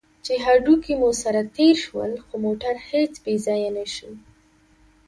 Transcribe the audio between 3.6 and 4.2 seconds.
نه شو.